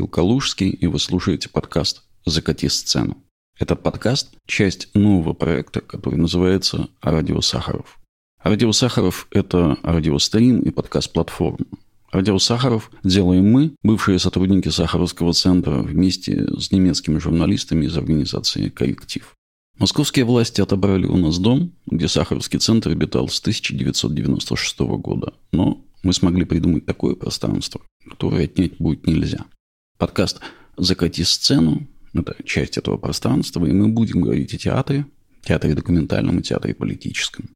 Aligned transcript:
Михаил 0.00 0.08
Калужский, 0.08 0.70
и 0.70 0.86
вы 0.86 0.98
слушаете 0.98 1.50
подкаст 1.50 2.04
«Закати 2.24 2.70
сцену». 2.70 3.22
Этот 3.58 3.82
подкаст– 3.82 4.30
часть 4.46 4.88
нового 4.94 5.34
проекта, 5.34 5.82
который 5.82 6.14
называется 6.14 6.88
«Радио 7.02 7.42
Сахаров». 7.42 7.98
Радио 8.42 8.72
Сахаров– 8.72 9.26
это 9.30 9.76
радиострим 9.82 10.60
и 10.60 10.70
подкаст-платформа. 10.70 11.66
Радио 12.12 12.38
Сахаров 12.38 12.90
делаем 13.04 13.52
мы, 13.52 13.74
бывшие 13.82 14.18
сотрудники 14.18 14.70
Сахаровского 14.70 15.34
центра, 15.34 15.82
вместе 15.82 16.46
с 16.58 16.72
немецкими 16.72 17.18
журналистами 17.18 17.84
из 17.84 17.94
организации 17.94 18.70
«Коллектив». 18.70 19.34
Московские 19.78 20.24
власти 20.24 20.62
отобрали 20.62 21.04
у 21.04 21.18
нас 21.18 21.38
дом, 21.38 21.72
где 21.84 22.08
Сахаровский 22.08 22.58
центр 22.58 22.92
обитал 22.92 23.28
с 23.28 23.38
1996 23.40 24.78
года, 24.80 25.34
но 25.52 25.84
мы 26.02 26.14
смогли 26.14 26.46
придумать 26.46 26.86
такое 26.86 27.16
пространство, 27.16 27.82
которое 28.08 28.44
отнять 28.44 28.78
будет 28.78 29.06
нельзя. 29.06 29.44
Подкаст 30.00 30.40
«Закати 30.78 31.24
сцену»– 31.24 31.86
это 32.14 32.34
часть 32.46 32.78
этого 32.78 32.96
пространства, 32.96 33.66
и 33.66 33.72
мы 33.72 33.88
будем 33.88 34.22
говорить 34.22 34.54
о 34.54 34.56
театре, 34.56 35.04
театре 35.42 35.74
документальном 35.74 36.38
и 36.38 36.42
театре 36.42 36.74
политическом. 36.74 37.50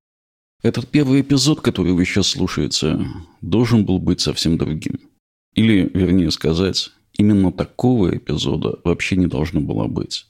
Этот 0.62 0.86
первый 0.88 1.22
эпизод, 1.22 1.62
который 1.62 1.94
вы 1.94 2.04
сейчас 2.04 2.26
слушаете, 2.26 3.00
должен 3.40 3.86
был 3.86 3.98
быть 3.98 4.20
совсем 4.20 4.58
другим. 4.58 5.00
Или, 5.54 5.90
вернее 5.94 6.30
сказать, 6.30 6.90
именно 7.14 7.50
такого 7.50 8.14
эпизода 8.14 8.78
вообще 8.84 9.16
не 9.16 9.26
должно 9.26 9.62
было 9.62 9.86
быть. 9.86 10.26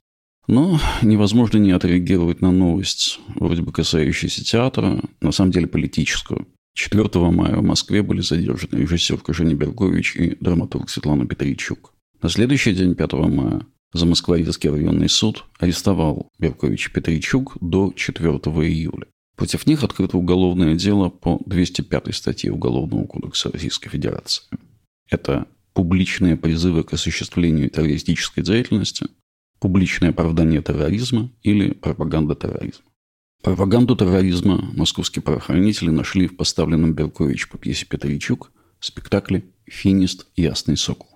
Но 0.46 0.78
невозможно 1.02 1.58
не 1.58 1.72
отреагировать 1.72 2.40
на 2.40 2.52
новость, 2.52 3.18
вроде 3.34 3.62
бы 3.62 3.72
касающуюся 3.72 4.44
театра, 4.44 5.00
на 5.20 5.32
самом 5.32 5.50
деле 5.50 5.66
политическую. 5.66 6.46
4 6.74 7.08
мая 7.32 7.56
в 7.56 7.64
Москве 7.64 8.04
были 8.04 8.20
задержаны 8.20 8.78
режиссер 8.78 9.20
Женя 9.26 9.56
Бергович 9.56 10.14
и 10.14 10.36
драматург 10.38 10.88
Светлана 10.88 11.26
Петричук. 11.26 11.93
На 12.24 12.30
следующий 12.30 12.72
день, 12.72 12.94
5 12.94 13.12
мая, 13.12 13.66
Замоскворецкий 13.92 14.70
районный 14.70 15.10
суд 15.10 15.44
арестовал 15.58 16.30
Беркович 16.38 16.90
Петричук 16.90 17.58
до 17.60 17.92
4 17.94 18.30
июля. 18.30 19.08
Против 19.36 19.66
них 19.66 19.84
открыто 19.84 20.16
уголовное 20.16 20.74
дело 20.74 21.10
по 21.10 21.42
205 21.44 22.14
статье 22.14 22.50
Уголовного 22.50 23.04
кодекса 23.04 23.52
Российской 23.52 23.90
Федерации. 23.90 24.42
Это 25.10 25.46
публичные 25.74 26.38
призывы 26.38 26.82
к 26.82 26.94
осуществлению 26.94 27.68
террористической 27.68 28.42
деятельности, 28.42 29.04
публичное 29.60 30.08
оправдание 30.08 30.62
терроризма 30.62 31.30
или 31.42 31.74
пропаганда 31.74 32.34
терроризма. 32.34 32.86
Пропаганду 33.42 33.96
терроризма 33.96 34.70
московские 34.74 35.22
правоохранители 35.22 35.90
нашли 35.90 36.26
в 36.26 36.38
поставленном 36.38 36.94
Беркович 36.94 37.50
по 37.50 37.58
пьесе 37.58 37.84
Петричук 37.84 38.50
спектакле 38.80 39.44
«Финист. 39.66 40.26
Ясный 40.36 40.78
сокол». 40.78 41.13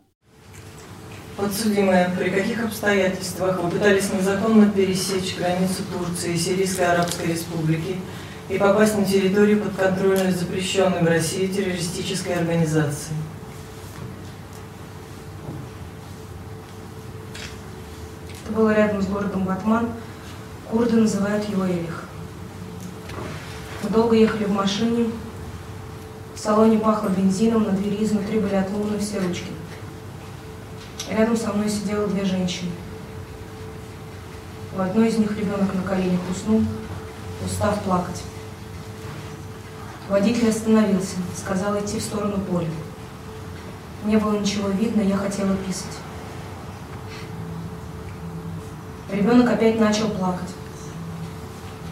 Подсудимая, 1.39 2.11
при 2.19 2.31
каких 2.31 2.65
обстоятельствах 2.65 3.63
вы 3.63 3.71
пытались 3.71 4.13
незаконно 4.13 4.69
пересечь 4.69 5.37
границу 5.39 5.85
Турции 5.93 6.35
и 6.35 6.37
Сирийской 6.37 6.91
Арабской 6.93 7.27
Республики 7.27 8.01
и 8.49 8.59
попасть 8.59 8.99
на 8.99 9.05
территорию 9.05 9.63
подконтрольную 9.63 10.33
запрещенной 10.33 11.01
в 11.01 11.07
России 11.07 11.47
террористической 11.47 12.35
организации? 12.35 13.15
Это 18.45 18.53
было 18.53 18.75
рядом 18.75 19.01
с 19.01 19.07
городом 19.07 19.45
Батман. 19.45 19.91
Курды 20.69 20.97
называют 20.97 21.49
его 21.49 21.65
Элих. 21.69 22.03
Мы 23.85 23.91
долго 23.91 24.17
ехали 24.17 24.43
в 24.43 24.51
машине. 24.51 25.13
В 26.35 26.39
салоне 26.41 26.79
пахло 26.81 27.11
бензином, 27.11 27.63
на 27.63 27.71
двери 27.71 28.03
изнутри 28.03 28.41
были 28.41 28.57
отломаны 28.57 28.99
все 28.99 29.21
ручки. 29.21 29.53
Рядом 31.11 31.37
со 31.37 31.53
мной 31.53 31.71
сидело 31.71 32.07
две 32.07 32.25
женщины. 32.25 32.71
У 34.77 34.81
одной 34.81 35.09
из 35.09 35.17
них 35.17 35.37
ребенок 35.39 35.75
на 35.75 35.83
коленях 35.83 36.21
уснул, 36.31 36.63
устав 37.45 37.83
плакать. 37.83 38.23
Водитель 40.09 40.51
остановился, 40.51 41.17
сказал 41.35 41.79
идти 41.79 41.99
в 41.99 42.03
сторону 42.03 42.39
поля. 42.39 42.69
Не 44.05 44.17
было 44.17 44.39
ничего 44.39 44.69
видно, 44.69 45.01
я 45.01 45.17
хотела 45.17 45.57
писать. 45.57 45.99
Ребенок 49.11 49.51
опять 49.51 49.81
начал 49.81 50.11
плакать. 50.11 50.51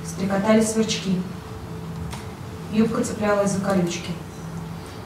Стрекотали 0.04 0.60
сверчки. 0.60 1.20
Юбка 2.72 3.02
цеплялась 3.02 3.52
за 3.52 3.60
колючки. 3.60 4.12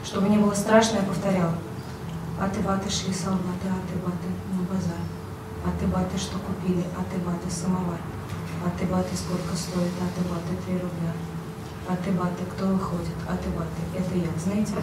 Чтобы 0.03 0.27
не 0.27 0.37
было 0.37 0.53
страшно, 0.53 0.97
я 0.97 1.03
повторяла. 1.03 1.53
Аты-баты 2.41 2.89
шли 2.89 3.13
солдаты, 3.13 3.67
аты-баты 3.69 4.27
на 4.57 4.63
базар. 4.63 4.97
Аты-баты 5.63 6.17
что 6.17 6.39
купили, 6.39 6.83
аты-баты 6.97 7.51
самовар. 7.51 7.99
Аты-баты 8.65 9.15
сколько 9.15 9.55
стоит, 9.55 9.91
аты-баты 10.01 10.57
три 10.65 10.73
рубля. 10.73 11.13
Аты-баты 11.87 12.43
кто 12.51 12.65
выходит, 12.65 13.13
аты-баты 13.29 13.81
это 13.95 14.17
я, 14.17 14.39
знаете? 14.43 14.73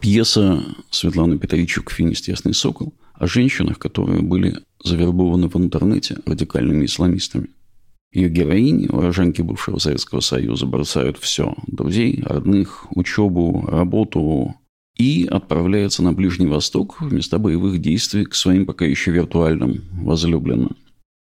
Пьеса 0.00 0.64
Светланы 0.88 1.36
Петричук 1.36 1.90
«Финист. 1.90 2.26
Ясный 2.28 2.54
сокол» 2.54 2.94
о 3.12 3.26
женщинах, 3.26 3.78
которые 3.78 4.22
были 4.22 4.56
завербованы 4.82 5.48
в 5.48 5.56
интернете 5.56 6.16
радикальными 6.24 6.86
исламистами. 6.86 7.50
Ее 8.14 8.30
героини, 8.30 8.86
уроженки 8.86 9.42
бывшего 9.42 9.76
Советского 9.76 10.20
Союза, 10.20 10.64
бросают 10.64 11.18
все– 11.18 11.54
друзей, 11.66 12.22
родных, 12.24 12.86
учебу, 12.96 13.66
работу– 13.68 14.54
и 14.96 15.26
отправляются 15.30 16.02
на 16.02 16.12
Ближний 16.12 16.46
Восток 16.46 17.00
в 17.00 17.12
места 17.12 17.38
боевых 17.38 17.80
действий 17.80 18.24
к 18.24 18.34
своим 18.34 18.66
пока 18.66 18.84
еще 18.84 19.10
виртуальным 19.10 19.84
возлюбленным. 19.92 20.76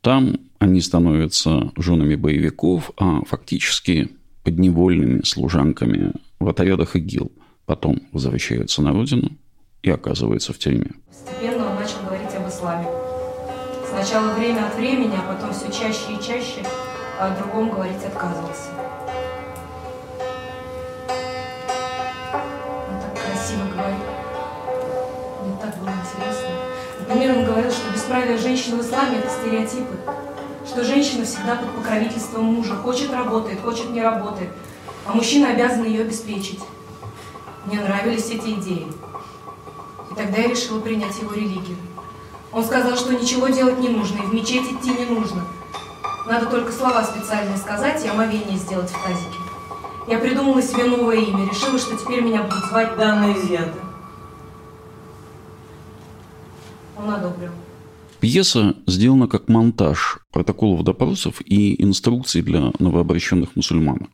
Там 0.03 0.39
они 0.59 0.81
становятся 0.81 1.73
женами 1.77 2.15
боевиков, 2.15 2.93
а 2.97 3.23
фактически 3.25 4.11
подневольными 4.45 5.23
служанками 5.23 6.13
в 6.39 6.49
отрядах 6.49 6.95
ИГИЛ. 6.97 7.33
Потом 7.65 8.03
возвращаются 8.13 8.81
на 8.83 8.93
родину 8.93 9.33
и 9.83 9.91
оказываются 9.91 10.53
в 10.53 10.59
тюрьме. 10.59 10.93
Постепенно 11.09 11.67
он 11.69 11.75
начал 11.75 11.99
говорить 12.07 12.33
об 12.37 12.49
исламе. 12.49 12.87
Сначала 13.91 14.33
время 14.35 14.67
от 14.69 14.77
времени, 14.77 15.15
а 15.17 15.35
потом 15.35 15.53
все 15.53 15.67
чаще 15.67 16.13
и 16.13 16.23
чаще 16.23 16.65
о 17.19 17.37
другом 17.37 17.71
говорить 17.71 18.05
отказывался. 18.05 18.71
Бесправие 28.17 28.39
женщины 28.39 28.83
в 28.83 28.87
исламе– 28.87 29.19
это 29.19 29.29
стереотипы. 29.29 29.95
Что 30.67 30.85
женщина 30.85 31.25
всегда 31.25 31.57
под 31.57 31.71
покровительством 31.73 32.45
мужа. 32.45 32.75
Хочет– 32.77 33.11
работает, 33.13 33.61
хочет– 33.61 33.91
не 33.91 34.01
работает. 34.01 34.51
А 35.05 35.13
мужчина 35.13 35.51
обязан 35.51 35.85
ее 35.85 36.03
обеспечить. 36.03 36.61
Мне 37.67 37.81
нравились 37.81 38.31
эти 38.31 38.53
идеи. 38.53 38.87
И 40.11 40.15
тогда 40.15 40.39
я 40.39 40.49
решила 40.49 40.81
принять 40.81 41.19
его 41.21 41.33
религию. 41.33 41.77
Он 42.53 42.65
сказал, 42.65 42.97
что 42.97 43.13
ничего 43.13 43.49
делать 43.49 43.79
не 43.79 43.89
нужно, 43.89 44.23
и 44.23 44.27
в 44.27 44.33
мечеть 44.35 44.73
идти 44.73 44.91
не 44.91 45.05
нужно. 45.05 45.45
Надо 46.27 46.47
только 46.47 46.73
слова 46.73 47.05
специальные 47.05 47.59
сказать 47.59 48.03
и 48.05 48.09
омовение 48.09 48.57
сделать 48.57 48.91
в 48.91 49.05
тазике. 49.05 49.39
Я 50.09 50.19
придумала 50.19 50.63
себе 50.63 50.85
новое 50.85 51.17
имя, 51.17 51.49
решила, 51.49 51.79
что 51.79 51.97
теперь 51.97 52.23
меня 52.23 52.43
будут 52.45 52.65
звать 52.65 52.97
Данные 52.97 53.37
изъяты. 53.37 53.79
Он 56.97 57.11
одобрил. 57.11 57.53
Пьеса 58.21 58.77
сделана 58.87 59.29
как 59.29 59.49
монтаж 59.49 60.21
протоколов 60.33 60.85
допросов 60.85 61.41
и 61.45 61.83
инструкций 61.83 62.43
для 62.43 62.73
новообращенных 62.79 63.57
мусульманок. 63.57 64.11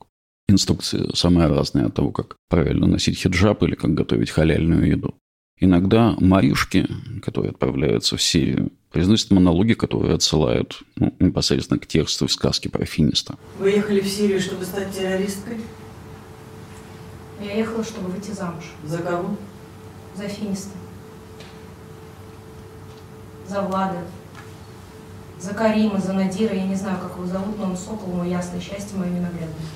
Инструкции 0.49 1.11
самые 1.15 1.49
разные 1.49 1.87
от 1.87 1.95
того, 1.95 2.11
как 2.11 2.37
правильно 2.49 2.87
носить 2.87 3.19
хиджаб 3.19 3.63
или 3.63 3.75
как 3.75 3.95
готовить 3.95 4.31
халяльную 4.31 4.87
еду. 4.87 5.15
Иногда 5.61 6.17
Марьюшки, 6.19 6.89
которые 7.23 7.51
отправляются 7.51 8.17
в 8.17 8.23
Сирию, 8.23 8.73
произносят 8.91 9.31
монологи, 9.31 9.75
которые 9.75 10.15
отсылают 10.15 10.83
ну, 10.97 11.15
непосредственно 11.21 11.79
к 11.79 11.87
тексту 11.87 12.27
сказки 12.27 12.69
про 12.69 12.85
Финиста. 12.85 13.37
Вы 13.61 13.71
ехали 13.71 14.01
в 14.01 14.09
Сирию, 14.09 14.41
чтобы 14.41 14.65
стать 14.65 14.93
террористкой? 14.93 15.59
Я 17.41 17.57
ехала, 17.57 17.85
чтобы 17.85 18.11
выйти 18.11 18.33
замуж. 18.33 18.65
За 18.85 18.99
кого? 18.99 19.37
За 20.17 20.29
Финиста. 20.29 20.71
За 23.53 23.61
Влада. 23.61 23.99
За 25.39 25.53
Карима, 25.53 26.01
за 26.01 26.15
Надира. 26.15 26.55
Я 26.55 26.65
не 26.65 26.75
знаю, 26.75 26.97
как 27.03 27.19
его 27.19 27.27
зовут, 27.27 27.59
но 27.59 27.67
он 27.67 27.77
сокол, 27.77 28.15
мой 28.15 28.31
ясное 28.31 28.61
счастье, 28.61 28.97
мое 28.97 29.11
ненаглядное. 29.11 29.67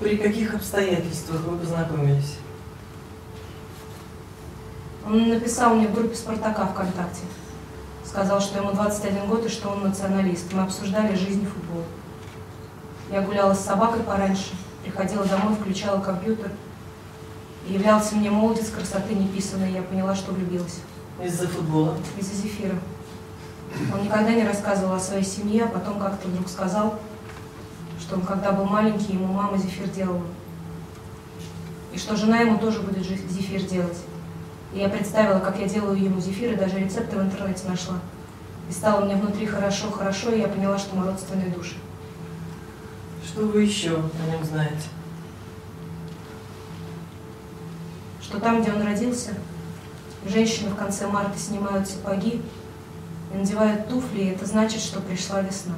При 0.00 0.16
каких 0.16 0.54
обстоятельствах 0.54 1.40
вы 1.42 1.56
познакомились? 1.56 2.38
Он 5.06 5.28
написал 5.28 5.76
мне 5.76 5.86
в 5.86 5.94
группе 5.94 6.16
Спартака 6.16 6.66
ВКонтакте. 6.66 7.22
Сказал, 8.04 8.40
что 8.40 8.58
ему 8.58 8.72
21 8.72 9.28
год 9.28 9.46
и 9.46 9.48
что 9.48 9.68
он 9.68 9.84
националист. 9.84 10.52
Мы 10.52 10.62
обсуждали 10.62 11.14
жизнь 11.14 11.44
и 11.44 11.46
футбол. 11.46 11.84
Я 13.08 13.20
гуляла 13.20 13.54
с 13.54 13.60
собакой 13.60 14.02
пораньше, 14.02 14.50
приходила 14.82 15.24
домой, 15.26 15.54
включала 15.54 16.00
компьютер 16.00 16.50
И 17.68 17.74
являлся 17.74 18.16
мне 18.16 18.30
молодец 18.30 18.68
красоты 18.70 19.14
неписанной, 19.14 19.70
я 19.70 19.82
поняла, 19.82 20.16
что 20.16 20.32
влюбилась. 20.32 20.80
Из-за 21.24 21.48
футбола? 21.48 21.96
Из-за 22.18 22.34
Зефира. 22.34 22.76
Он 23.94 24.02
никогда 24.02 24.32
не 24.32 24.44
рассказывал 24.44 24.94
о 24.94 25.00
своей 25.00 25.24
семье, 25.24 25.64
а 25.64 25.68
потом 25.68 26.00
как-то 26.00 26.28
вдруг 26.28 26.48
сказал, 26.48 26.98
что 28.00 28.16
он 28.16 28.22
когда 28.22 28.52
был 28.52 28.64
маленький, 28.64 29.12
ему 29.12 29.26
мама 29.26 29.56
зефир 29.58 29.88
делала. 29.88 30.24
И 31.92 31.98
что 31.98 32.16
жена 32.16 32.40
ему 32.40 32.58
тоже 32.58 32.80
будет 32.80 33.04
зефир 33.04 33.62
делать. 33.62 33.98
И 34.72 34.78
я 34.78 34.88
представила, 34.88 35.40
как 35.40 35.58
я 35.58 35.68
делаю 35.68 36.02
ему 36.02 36.20
зефир, 36.20 36.52
и 36.52 36.56
даже 36.56 36.78
рецепты 36.78 37.16
в 37.16 37.22
интернете 37.22 37.68
нашла. 37.68 37.96
И 38.68 38.72
стало 38.72 39.04
мне 39.04 39.16
внутри 39.16 39.46
хорошо-хорошо, 39.46 40.30
и 40.30 40.40
я 40.40 40.48
поняла, 40.48 40.78
что 40.78 40.96
мы 40.96 41.06
родственные 41.06 41.50
души. 41.50 41.76
Что 43.24 43.46
вы 43.46 43.62
еще 43.62 43.96
о 43.96 44.30
нем 44.30 44.44
знаете? 44.44 44.88
Что 48.22 48.40
там, 48.40 48.62
где 48.62 48.72
он 48.72 48.82
родился, 48.82 49.34
женщины 50.26 50.70
в 50.70 50.76
конце 50.76 51.06
марта 51.06 51.38
снимают 51.38 51.88
сапоги 51.88 52.40
и 53.32 53.36
надевают 53.36 53.88
туфли, 53.88 54.22
и 54.22 54.26
это 54.26 54.46
значит, 54.46 54.80
что 54.80 55.00
пришла 55.00 55.42
весна. 55.42 55.74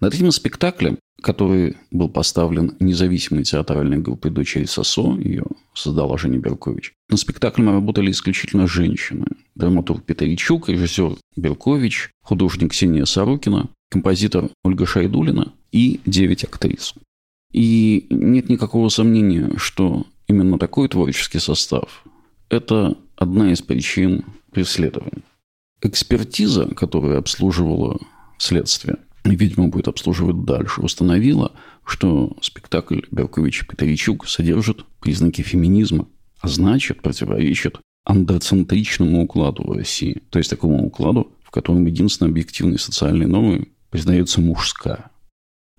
Над 0.00 0.14
этим 0.14 0.30
спектаклем, 0.32 0.98
который 1.22 1.76
был 1.90 2.08
поставлен 2.08 2.76
независимой 2.80 3.44
театральной 3.44 3.98
группой 3.98 4.30
«Дочери 4.30 4.64
Сосо», 4.64 5.16
ее 5.16 5.44
создала 5.72 6.18
Женя 6.18 6.38
Беркович, 6.38 6.92
на 7.08 7.16
спектакле 7.16 7.64
работали 7.64 8.10
исключительно 8.10 8.66
женщины. 8.66 9.26
Драматург 9.54 10.04
Петричук, 10.04 10.68
режиссер 10.68 11.16
Беркович, 11.36 12.10
художник 12.22 12.72
Ксения 12.72 13.04
Сорокина, 13.04 13.70
композитор 13.90 14.50
Ольга 14.64 14.84
Шайдулина 14.84 15.52
и 15.72 16.00
девять 16.04 16.44
актрис. 16.44 16.94
И 17.52 18.06
нет 18.10 18.48
никакого 18.48 18.88
сомнения, 18.88 19.52
что 19.56 20.06
именно 20.26 20.58
такой 20.58 20.88
творческий 20.88 21.38
состав– 21.38 22.04
это 22.48 22.98
одна 23.16 23.52
из 23.52 23.62
причин 23.62 24.24
преследования. 24.52 25.22
Экспертиза, 25.82 26.66
которая 26.74 27.18
обслуживала 27.18 27.98
следствие, 28.38 28.98
и, 29.24 29.34
видимо, 29.34 29.68
будет 29.68 29.88
обслуживать 29.88 30.44
дальше, 30.44 30.82
установила, 30.82 31.52
что 31.84 32.36
спектакль 32.40 33.00
Беркович 33.10 33.62
и 33.62 33.66
Петричук 33.66 34.28
содержит 34.28 34.84
признаки 35.00 35.42
феминизма, 35.42 36.06
а 36.40 36.48
значит, 36.48 37.02
противоречит 37.02 37.78
андроцентричному 38.04 39.24
укладу 39.24 39.64
в 39.64 39.72
России, 39.72 40.22
то 40.30 40.38
есть 40.38 40.50
такому 40.50 40.86
укладу, 40.86 41.32
в 41.42 41.50
котором 41.50 41.86
единственной 41.86 42.30
объективной 42.30 42.78
социальной 42.78 43.26
нормой 43.26 43.72
признается 43.90 44.40
мужская. 44.40 45.10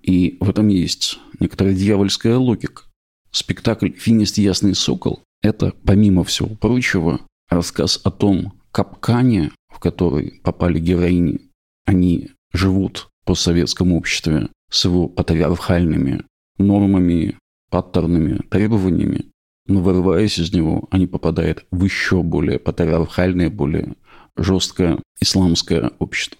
И 0.02 0.38
в 0.40 0.50
этом 0.50 0.68
есть 0.68 1.20
некоторая 1.40 1.76
дьявольская 1.76 2.38
логика. 2.38 2.84
Спектакль 3.32 3.92
«Финист 3.92 4.38
Ясный 4.38 4.76
Сокол»– 4.76 5.22
это, 5.46 5.74
помимо 5.86 6.24
всего 6.24 6.56
прочего, 6.56 7.22
рассказ 7.50 8.02
о 8.04 8.12
том 8.12 8.54
капкане, 8.72 9.52
в 9.70 9.80
который 9.80 10.42
попали 10.44 10.80
героини. 10.80 11.52
Они 11.86 12.32
живут 12.52 13.10
в 13.22 13.28
постсоветском 13.28 13.94
обществе 13.94 14.50
с 14.72 14.86
его 14.86 15.08
патриархальными 15.08 16.24
нормами, 16.58 17.38
паттернами, 17.70 18.40
требованиями, 18.50 19.26
но 19.68 19.82
вырываясь 19.82 20.40
из 20.40 20.52
него, 20.54 20.88
они 20.90 21.06
попадают 21.06 21.66
в 21.70 21.84
еще 21.84 22.24
более 22.24 22.58
патриархальное, 22.58 23.50
более 23.50 23.96
жесткое 24.36 25.00
исламское 25.20 25.92
общество. 26.00 26.40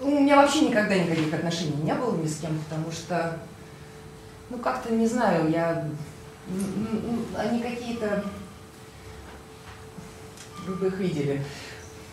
У 0.00 0.08
меня 0.08 0.36
вообще 0.36 0.68
никогда 0.68 0.98
никаких 0.98 1.32
отношений 1.32 1.82
не 1.84 1.94
было 1.94 2.16
ни 2.20 2.26
с 2.26 2.38
кем, 2.38 2.58
потому 2.68 2.90
что, 2.90 3.38
ну 4.50 4.58
как-то 4.58 4.94
не 4.94 5.06
знаю, 5.06 5.50
я, 5.50 5.88
они 7.36 7.60
какие-то, 7.60 8.24
вы 10.66 10.74
бы 10.74 10.86
их 10.88 10.98
видели. 10.98 11.44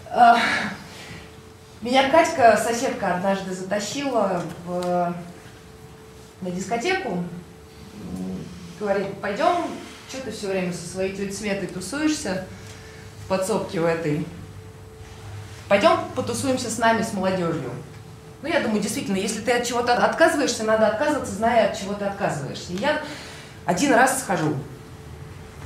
А, 0.10 0.38
меня 1.82 2.10
Катька, 2.10 2.58
соседка, 2.58 3.16
однажды 3.16 3.54
затащила 3.54 4.44
в, 4.66 5.16
на 6.42 6.52
дискотеку, 6.52 7.24
говорит, 8.80 9.20
пойдем, 9.22 9.66
что 10.10 10.22
ты 10.22 10.32
все 10.32 10.48
время 10.48 10.74
со 10.74 10.88
своей 10.88 11.14
тетей 11.14 11.32
Светой 11.32 11.68
тусуешься 11.68 12.46
в 13.24 13.28
подсобке 13.28 13.80
в 13.80 13.86
этой, 13.86 14.26
пойдем 15.68 16.00
потусуемся 16.16 16.70
с 16.70 16.78
нами, 16.78 17.02
с 17.02 17.14
молодежью. 17.14 17.72
Ну, 18.42 18.50
я 18.50 18.60
думаю, 18.60 18.82
действительно, 18.82 19.16
если 19.16 19.42
ты 19.42 19.54
от 19.54 19.66
чего-то 19.66 19.94
отказываешься, 19.94 20.64
надо 20.64 20.88
отказываться, 20.88 21.34
зная, 21.34 21.70
от 21.70 21.80
чего 21.80 21.94
ты 21.94 22.06
отказываешься. 22.06 22.74
И 22.74 22.78
я 22.78 23.02
один 23.66 23.94
раз 23.94 24.22
схожу. 24.22 24.56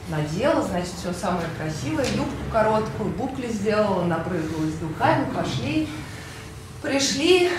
Надела, 0.10 0.62
значит, 0.62 0.94
все 0.98 1.12
самое 1.12 1.48
красивое, 1.60 2.06
юбку 2.06 2.52
короткую, 2.52 3.10
букли 3.12 3.48
сделала, 3.48 4.04
напрыгалась 4.06 4.76
духами, 4.76 5.30
пошли. 5.34 5.90
Пришли, 6.82 7.50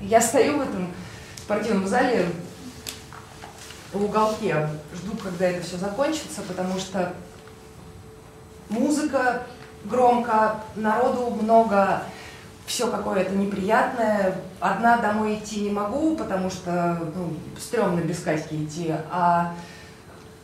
я 0.00 0.20
стою 0.20 0.58
в 0.58 0.60
этом 0.62 0.92
спортивном 1.38 1.88
зале 1.88 2.26
в 3.92 4.04
уголке, 4.04 4.68
жду, 4.94 5.16
когда 5.16 5.46
это 5.48 5.66
все 5.66 5.76
закончится, 5.76 6.42
потому 6.42 6.78
что 6.78 7.12
музыка 8.68 9.42
громко, 9.84 10.60
народу 10.76 11.30
много, 11.30 12.02
все 12.66 12.88
какое-то 12.88 13.32
неприятное. 13.32 14.36
Одна 14.60 14.98
домой 14.98 15.36
идти 15.36 15.60
не 15.60 15.70
могу, 15.70 16.14
потому 16.16 16.50
что 16.50 17.00
ну, 17.14 17.32
стрёмно 17.58 18.00
без 18.00 18.20
Катьки 18.20 18.62
идти, 18.62 18.94
а 19.10 19.54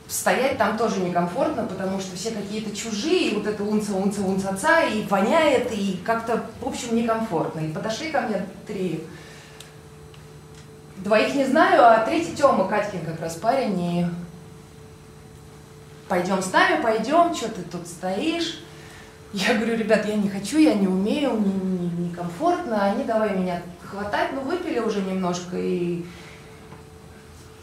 стоять 0.08 0.56
там 0.56 0.78
тоже 0.78 1.00
некомфортно, 1.00 1.64
потому 1.64 2.00
что 2.00 2.16
все 2.16 2.30
какие-то 2.30 2.74
чужие, 2.74 3.30
и 3.30 3.34
вот 3.34 3.46
это 3.46 3.62
унца, 3.62 3.92
унца, 3.92 4.22
унца 4.22 4.50
отца, 4.50 4.82
и 4.84 5.04
воняет, 5.06 5.70
и 5.70 6.00
как-то, 6.04 6.42
в 6.60 6.66
общем, 6.66 6.96
некомфортно. 6.96 7.60
И 7.60 7.72
подошли 7.72 8.10
ко 8.10 8.22
мне 8.22 8.46
три. 8.66 9.04
Двоих 10.96 11.34
не 11.34 11.44
знаю, 11.44 11.84
а 11.84 12.04
третий 12.04 12.34
Тёма, 12.34 12.66
Катькин 12.68 13.04
как 13.04 13.20
раз 13.20 13.34
парень, 13.34 13.80
и 13.80 14.06
пойдем 16.08 16.40
с 16.40 16.50
нами, 16.52 16.80
пойдем, 16.80 17.34
что 17.34 17.50
ты 17.50 17.62
тут 17.62 17.86
стоишь? 17.86 18.60
Я 19.32 19.54
говорю, 19.54 19.76
ребят, 19.76 20.06
я 20.06 20.14
не 20.14 20.30
хочу, 20.30 20.58
я 20.58 20.74
не 20.74 20.86
умею, 20.86 21.32
мне 21.32 22.08
некомфортно, 22.08 22.74
не, 22.74 22.78
не 22.78 22.94
они 22.94 23.04
давай 23.04 23.36
меня 23.36 23.60
хватать, 23.90 24.30
ну 24.32 24.42
выпили 24.42 24.78
уже 24.78 25.00
немножко, 25.02 25.56
и 25.56 26.04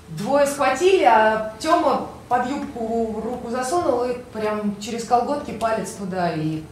двое 0.10 0.46
схватили, 0.46 1.04
а 1.04 1.54
Тёма 1.60 2.10
под 2.30 2.50
юбку 2.50 3.22
руку 3.24 3.50
засунул 3.50 4.04
и 4.06 4.18
прям 4.34 4.80
через 4.80 5.06
колготки 5.06 5.52
палец 5.52 5.92
туда, 5.92 6.34
и 6.34 6.64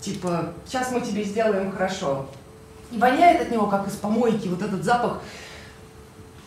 типа, 0.00 0.52
сейчас 0.66 0.92
мы 0.92 1.00
тебе 1.00 1.24
сделаем 1.24 1.72
хорошо. 1.72 2.26
И 2.90 2.98
воняет 2.98 3.42
от 3.42 3.50
него, 3.50 3.66
как 3.66 3.86
из 3.88 3.94
помойки, 3.94 4.48
вот 4.48 4.62
этот 4.62 4.84
запах 4.84 5.20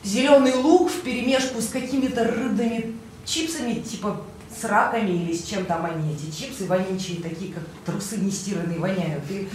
зеленый 0.04 0.56
лук 0.56 0.90
в 0.90 1.02
перемешку 1.02 1.62
с 1.62 1.68
какими-то 1.68 2.24
рыбными 2.24 2.98
чипсами, 3.26 3.76
типа 3.76 4.22
с 4.60 4.66
раками 4.66 5.10
или 5.10 5.34
с 5.34 5.44
чем 5.44 5.66
там 5.66 5.86
они, 5.86 6.14
эти 6.14 6.36
чипсы 6.36 6.66
вонючие, 6.66 7.22
такие, 7.22 7.54
как 7.54 7.64
трусы 7.86 8.18
нестиранные, 8.18 8.80
воняют. 8.80 9.24
И, 9.30 9.48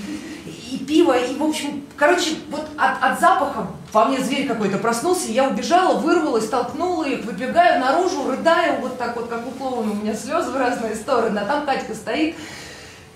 и 0.73 0.79
пиво, 0.79 1.17
и, 1.17 1.37
в 1.37 1.43
общем, 1.43 1.85
короче, 1.97 2.37
вот 2.51 2.67
от, 2.77 3.03
от 3.03 3.21
запаха 3.21 3.69
во 3.93 4.05
мне 4.07 4.21
зверь 4.21 4.47
какой-то 4.47 4.79
проснулся, 4.79 5.31
я 5.31 5.49
убежала, 5.49 5.99
вырвалась, 5.99 6.49
толкнула 6.49 7.05
их, 7.05 7.25
выбегаю 7.25 7.81
наружу, 7.81 8.31
рыдаю, 8.31 8.81
вот 8.81 8.99
так 8.99 9.17
вот, 9.17 9.29
как 9.29 9.47
у 9.47 9.51
клоуна, 9.51 9.93
у 9.93 9.95
меня 9.95 10.15
слезы 10.15 10.51
в 10.51 10.57
разные 10.57 10.95
стороны, 10.95 11.39
а 11.39 11.45
там 11.45 11.67
Катька 11.67 11.95
стоит, 11.95 12.37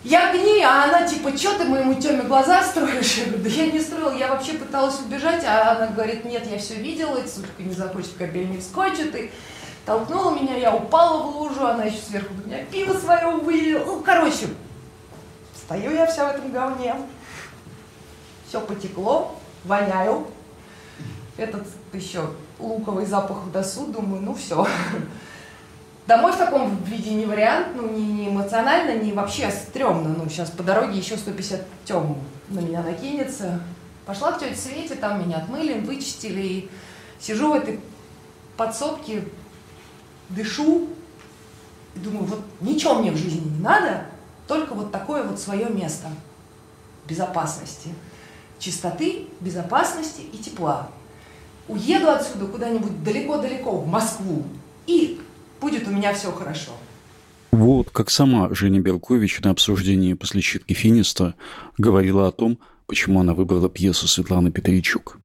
я 0.03 0.33
к 0.33 0.35
ней, 0.35 0.63
а 0.63 0.85
она 0.85 1.07
типа, 1.07 1.37
что 1.37 1.59
ты 1.59 1.65
моему 1.65 1.95
Теме 1.95 2.23
глаза 2.23 2.63
строишь? 2.63 3.17
Я 3.19 3.25
говорю, 3.27 3.43
да 3.43 3.51
я 3.51 3.67
не 3.67 3.81
строила, 3.81 4.17
я 4.17 4.29
вообще 4.29 4.55
пыталась 4.55 4.99
убежать, 5.01 5.45
а 5.45 5.73
она 5.73 5.89
говорит, 5.89 6.25
нет, 6.25 6.47
я 6.51 6.59
все 6.59 6.77
видела, 6.77 7.19
эта 7.19 7.29
сучка 7.29 7.63
не 7.63 7.75
захочет, 7.75 8.13
кабель 8.17 8.49
не 8.49 8.59
вскочит, 8.59 9.15
и 9.15 9.31
толкнула 9.87 10.39
меня, 10.39 10.57
я 10.57 10.75
упала 10.75 11.23
в 11.23 11.37
лужу, 11.37 11.67
она 11.67 11.85
еще 11.85 11.99
сверху 11.99 12.33
у 12.35 12.47
меня 12.47 12.65
пиво 12.65 12.93
свое 12.95 13.29
вылила. 13.37 13.85
Ну, 13.85 14.01
короче, 14.01 14.49
стою 15.57 15.93
я 15.93 16.07
вся 16.07 16.27
в 16.27 16.37
этом 16.37 16.51
говне. 16.53 16.95
Все 18.49 18.61
потекло, 18.61 19.37
воняю. 19.65 20.27
Этот 21.37 21.67
еще 21.93 22.31
луковый 22.59 23.07
запах 23.07 23.45
в 23.45 23.53
досу, 23.53 23.87
думаю, 23.87 24.23
ну 24.23 24.35
все. 24.35 24.67
Домой 26.07 26.33
в 26.33 26.37
таком 26.37 26.77
виде 26.85 27.15
не 27.15 27.25
вариант, 27.25 27.69
ну 27.77 27.89
не, 27.89 28.05
не 28.05 28.29
эмоционально, 28.29 29.01
не 29.01 29.13
вообще 29.13 29.51
стрёмно. 29.51 30.09
Ну 30.09 30.29
сейчас 30.29 30.51
по 30.51 30.65
дороге 30.65 30.99
еще 30.99 31.17
150 31.17 31.65
тем 31.85 32.19
на 32.49 32.59
меня 32.59 32.83
накинется. 32.83 33.61
Пошла 34.07 34.33
к 34.33 34.41
тете 34.41 34.57
Свете, 34.57 34.97
там 34.97 35.25
меня 35.25 35.37
отмыли, 35.37 35.79
вычистили. 35.79 36.43
И 36.43 36.71
сижу 37.21 37.53
в 37.53 37.55
этой 37.55 37.79
подсобке, 38.57 39.23
дышу, 40.31 40.89
и 41.95 41.99
думаю, 41.99 42.25
вот 42.25 42.41
ничего 42.61 42.95
мне 42.95 43.11
в 43.11 43.17
жизни 43.17 43.49
не 43.49 43.61
надо, 43.61 44.07
только 44.47 44.75
вот 44.75 44.93
такое 44.93 45.25
вот 45.25 45.39
свое 45.39 45.69
место 45.69 46.09
безопасности, 47.09 47.91
чистоты, 48.59 49.27
безопасности 49.41 50.23
и 50.33 50.39
тепла. 50.39 50.91
Уеду 51.69 52.11
отсюда 52.11 52.47
куда-нибудь 52.47 53.05
далеко-далеко, 53.05 53.79
в 53.79 53.87
Москву, 53.87 54.45
и 54.87 55.21
будет 55.61 55.87
у 55.87 55.91
меня 55.91 56.13
все 56.15 56.33
хорошо. 56.33 56.73
Вот 57.53 57.91
как 57.91 58.11
сама 58.11 58.49
Женя 58.53 58.81
Беркович 58.81 59.41
на 59.41 59.51
обсуждении 59.51 60.15
после 60.15 60.41
читки 60.41 60.73
Финиста 60.73 61.35
говорила 61.79 62.29
о 62.29 62.33
том, 62.33 62.59
почему 62.87 63.21
она 63.21 63.35
выбрала 63.35 63.69
пьесу 63.69 64.09
Светланы 64.09 64.51
Петричук. 64.51 65.20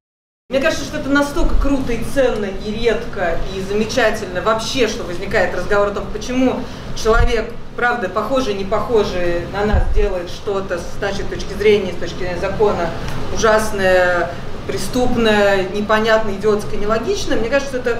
Мне 0.48 0.60
кажется, 0.60 0.84
что 0.84 0.98
это 0.98 1.08
настолько 1.08 1.56
круто 1.56 1.92
и 1.92 2.04
ценно, 2.14 2.46
и 2.46 2.70
редко, 2.70 3.36
и 3.52 3.60
замечательно 3.60 4.40
вообще, 4.40 4.86
что 4.86 5.02
возникает 5.02 5.56
разговор 5.56 5.88
о 5.88 5.90
том, 5.90 6.04
почему 6.12 6.60
человек, 6.94 7.52
правда, 7.74 8.08
похожий, 8.08 8.54
не 8.54 8.64
похожий 8.64 9.48
на 9.52 9.66
нас, 9.66 9.82
делает 9.92 10.30
что-то 10.30 10.78
с 10.78 11.00
нашей 11.02 11.24
точки 11.24 11.52
зрения, 11.54 11.92
с 11.92 11.96
точки 11.96 12.18
зрения 12.18 12.38
закона, 12.38 12.90
ужасное, 13.34 14.30
преступное, 14.68 15.68
непонятное, 15.70 16.34
идиотское, 16.36 16.78
нелогичное. 16.78 17.36
Мне 17.36 17.48
кажется, 17.48 17.78
это, 17.78 17.98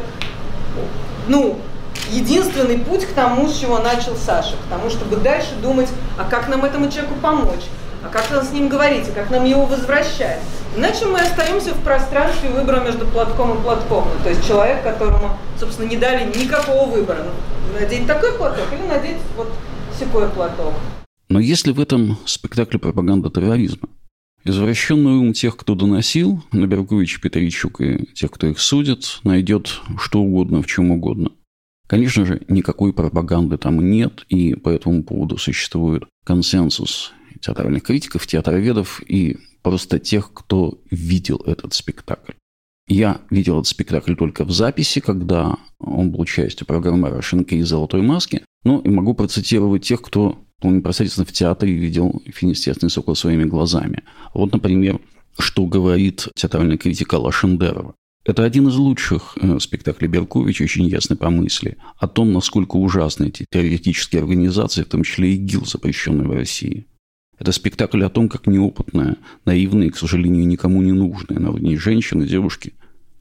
ну, 1.26 1.58
единственный 2.10 2.78
путь 2.78 3.06
к 3.06 3.12
тому, 3.12 3.48
с 3.48 3.58
чего 3.58 3.78
начал 3.80 4.14
Саша, 4.14 4.54
к 4.54 4.70
тому, 4.70 4.88
чтобы 4.88 5.16
дальше 5.16 5.50
думать, 5.60 5.88
а 6.16 6.22
как 6.22 6.46
нам 6.46 6.64
этому 6.64 6.92
человеку 6.92 7.16
помочь, 7.20 7.64
а 8.06 8.08
как 8.08 8.30
нам 8.30 8.44
с 8.44 8.52
ним 8.52 8.68
говорить, 8.68 9.08
а 9.08 9.12
как 9.12 9.30
нам 9.30 9.44
его 9.44 9.66
возвращать. 9.66 10.40
Иначе 10.76 11.06
мы 11.06 11.18
остаемся 11.20 11.74
в 11.74 11.82
пространстве 11.82 12.50
выбора 12.50 12.80
между 12.80 13.06
платком 13.06 13.58
и 13.58 13.62
платком. 13.62 14.06
Ну, 14.16 14.22
то 14.22 14.30
есть 14.30 14.46
человек, 14.46 14.82
которому, 14.82 15.36
собственно, 15.58 15.88
не 15.88 15.96
дали 15.96 16.26
никакого 16.38 16.88
выбора. 16.88 17.24
Ну, 17.24 17.80
надеть 17.80 18.06
такой 18.06 18.32
платок 18.36 18.66
или 18.72 18.86
надеть 18.86 19.18
вот 19.36 19.52
секой 19.98 20.28
платок. 20.28 20.74
Но 21.28 21.40
если 21.40 21.72
в 21.72 21.80
этом 21.80 22.18
спектакле 22.26 22.78
пропаганда 22.78 23.30
терроризма, 23.30 23.88
извращенный 24.44 25.12
ум 25.12 25.32
тех, 25.32 25.56
кто 25.56 25.74
доносил, 25.74 26.44
на 26.52 26.66
Бергович, 26.66 27.20
Петричук 27.20 27.80
и 27.80 28.06
тех, 28.14 28.30
кто 28.30 28.46
их 28.46 28.60
судит, 28.60 29.18
найдет 29.24 29.80
что 29.98 30.20
угодно 30.20 30.62
в 30.62 30.66
чем 30.66 30.92
угодно. 30.92 31.32
Конечно 31.88 32.24
же, 32.24 32.42
никакой 32.48 32.92
пропаганды 32.92 33.58
там 33.58 33.90
нет, 33.90 34.24
и 34.28 34.54
по 34.54 34.68
этому 34.68 35.02
поводу 35.02 35.38
существует 35.38 36.04
консенсус 36.24 37.12
театральных 37.46 37.82
критиков, 37.82 38.26
театроведов 38.26 39.02
и 39.06 39.38
просто 39.62 39.98
тех, 39.98 40.32
кто 40.32 40.80
видел 40.90 41.42
этот 41.46 41.74
спектакль. 41.74 42.32
Я 42.88 43.20
видел 43.30 43.54
этот 43.54 43.66
спектакль 43.66 44.14
только 44.14 44.44
в 44.44 44.52
записи, 44.52 45.00
когда 45.00 45.56
он 45.80 46.12
был 46.12 46.24
частью 46.24 46.66
программы 46.66 47.10
«Рошенки» 47.10 47.54
и 47.54 47.62
«Золотой 47.62 48.02
маски». 48.02 48.42
Ну, 48.64 48.80
и 48.80 48.88
могу 48.88 49.14
процитировать 49.14 49.84
тех, 49.84 50.02
кто 50.02 50.38
ну, 50.62 50.70
непосредственно 50.70 51.26
в 51.26 51.32
театре 51.32 51.72
видел 51.72 52.22
«Финистесный 52.26 52.90
сокол» 52.90 53.16
своими 53.16 53.44
глазами. 53.44 54.04
Вот, 54.34 54.52
например, 54.52 55.00
что 55.38 55.66
говорит 55.66 56.28
театральный 56.36 56.78
критик 56.78 57.12
Алла 57.12 57.32
Шендерова. 57.32 57.94
Это 58.24 58.42
один 58.42 58.68
из 58.68 58.74
лучших 58.74 59.38
э, 59.40 59.58
спектаклей 59.60 60.08
Берковича, 60.08 60.64
очень 60.64 60.86
ясный 60.86 61.16
по 61.16 61.30
мысли, 61.30 61.76
о 61.96 62.08
том, 62.08 62.32
насколько 62.32 62.76
ужасны 62.76 63.28
эти 63.28 63.46
теоретические 63.50 64.22
организации, 64.22 64.82
в 64.82 64.88
том 64.88 65.04
числе 65.04 65.34
и 65.34 65.36
ГИЛ, 65.36 65.64
запрещенные 65.64 66.26
в 66.26 66.32
России. 66.32 66.86
Это 67.38 67.52
спектакль 67.52 68.02
о 68.04 68.08
том, 68.08 68.28
как 68.28 68.46
неопытная, 68.46 69.16
наивная 69.44 69.88
и, 69.88 69.90
к 69.90 69.96
сожалению, 69.96 70.46
никому 70.46 70.82
не 70.82 70.92
нужная 70.92 71.38
на 71.38 71.50
ней 71.58 71.76
женщины, 71.76 72.26
девушки 72.26 72.72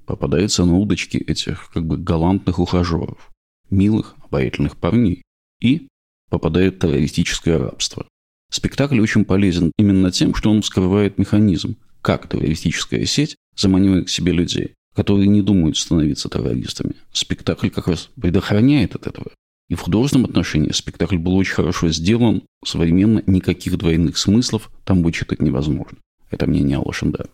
попадаются 0.05 0.65
на 0.65 0.77
удочки 0.77 1.17
этих 1.17 1.69
как 1.74 1.86
бы 1.86 1.98
галантных 1.98 2.60
ухажеров, 2.60 3.31
милых, 3.69 4.15
обаятельных 4.24 4.77
парней 4.77 5.24
и 5.62 5.88
попадает 6.29 6.75
в 6.75 6.79
террористическое 6.79 7.57
рабство. 7.57 8.05
Спектакль 8.51 9.00
очень 9.00 9.25
полезен 9.25 9.72
именно 9.77 10.12
тем, 10.12 10.34
что 10.36 10.51
он 10.51 10.62
вскрывает 10.62 11.17
механизм, 11.17 11.75
как 12.01 12.29
террористическая 12.29 13.05
сеть 13.05 13.36
заманивает 13.55 14.07
к 14.07 14.10
себе 14.10 14.31
людей, 14.31 14.75
которые 14.95 15.27
не 15.27 15.41
думают 15.41 15.77
становиться 15.77 16.29
террористами. 16.29 16.93
Спектакль 17.12 17.69
как 17.69 17.88
раз 17.88 18.10
предохраняет 18.19 18.95
от 18.95 19.07
этого. 19.07 19.31
И 19.67 19.75
в 19.75 19.81
художественном 19.81 20.29
отношении 20.29 20.72
спектакль 20.72 21.17
был 21.17 21.36
очень 21.36 21.55
хорошо 21.55 21.89
сделан, 21.89 22.43
современно, 22.63 23.24
никаких 23.25 23.77
двойных 23.77 24.17
смыслов 24.17 24.69
там 24.84 25.01
вычитать 25.01 25.41
невозможно. 25.41 25.98
Это 26.29 26.45
мнение 26.45 26.77
Алла 26.77 26.93
Шенда. 26.93 27.29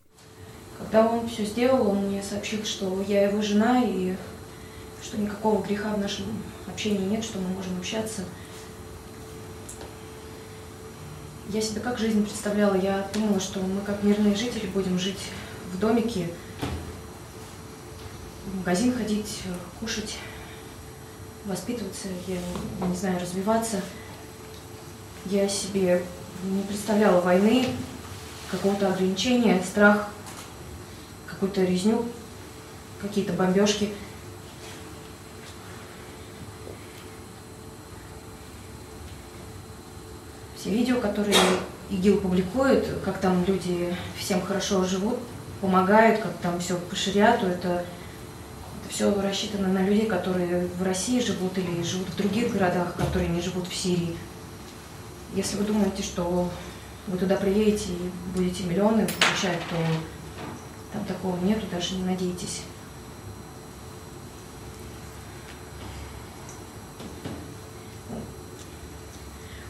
Когда 0.77 1.07
он 1.07 1.27
все 1.27 1.45
сделал, 1.45 1.89
он 1.89 2.07
мне 2.07 2.23
сообщил, 2.23 2.63
что 2.63 3.03
я 3.07 3.29
его 3.29 3.41
жена, 3.41 3.83
и 3.83 4.15
что 5.03 5.17
никакого 5.17 5.61
греха 5.65 5.93
в 5.93 5.99
нашем 5.99 6.25
общении 6.67 7.05
нет, 7.05 7.23
что 7.23 7.39
мы 7.39 7.49
можем 7.49 7.77
общаться. 7.77 8.23
Я 11.49 11.61
себе 11.61 11.81
как 11.81 11.97
жизнь 11.97 12.23
представляла? 12.23 12.75
Я 12.75 13.09
думала, 13.13 13.41
что 13.41 13.59
мы 13.59 13.81
как 13.81 14.03
мирные 14.03 14.35
жители 14.35 14.67
будем 14.67 14.97
жить 14.97 15.19
в 15.73 15.79
домике, 15.79 16.29
в 18.45 18.57
магазин 18.57 18.93
ходить, 18.93 19.41
кушать, 19.79 20.17
воспитываться, 21.45 22.07
я 22.27 22.37
не 22.87 22.95
знаю, 22.95 23.19
развиваться. 23.19 23.81
Я 25.25 25.47
себе 25.47 26.03
не 26.43 26.63
представляла 26.63 27.21
войны, 27.21 27.67
какого-то 28.49 28.89
ограничения, 28.89 29.61
страх, 29.63 30.09
какую-то 31.27 31.63
резню, 31.63 32.05
какие-то 33.01 33.33
бомбежки. 33.33 33.93
Все 40.55 40.69
видео, 40.69 40.99
которые 40.99 41.35
ИГИЛ 41.89 42.19
публикует, 42.19 42.87
как 43.03 43.19
там 43.19 43.43
люди 43.45 43.95
всем 44.17 44.41
хорошо 44.41 44.83
живут, 44.85 45.17
помогают, 45.59 46.21
как 46.21 46.37
там 46.37 46.59
все 46.59 46.77
по 46.77 46.95
шариату, 46.95 47.47
это 47.47 47.83
все 48.91 49.21
рассчитано 49.21 49.69
на 49.69 49.83
людей, 49.83 50.05
которые 50.05 50.67
в 50.67 50.83
России 50.83 51.21
живут 51.21 51.57
или 51.57 51.81
живут 51.81 52.09
в 52.09 52.17
других 52.17 52.51
городах, 52.51 52.95
которые 52.95 53.29
не 53.29 53.41
живут 53.41 53.67
в 53.67 53.73
Сирии. 53.73 54.17
Если 55.33 55.57
вы 55.57 55.63
думаете, 55.63 56.03
что 56.03 56.49
вы 57.07 57.17
туда 57.17 57.37
приедете 57.37 57.93
и 57.93 58.11
будете 58.35 58.63
миллионы 58.65 59.07
получать, 59.07 59.59
то 59.69 59.77
там 60.91 61.05
такого 61.05 61.37
нету, 61.39 61.65
даже 61.71 61.95
не 61.95 62.03
надейтесь. 62.03 62.63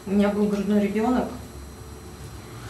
У 0.04 0.10
меня 0.10 0.30
был 0.30 0.46
грудной 0.48 0.80
ребенок. 0.80 1.28